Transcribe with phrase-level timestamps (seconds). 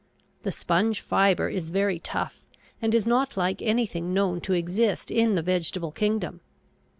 [0.41, 2.41] The sponge fiber is very tough
[2.81, 6.41] and is not like anything known to exist in the vegetable kingdom.